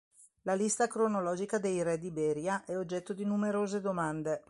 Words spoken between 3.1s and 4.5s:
di numerose domande.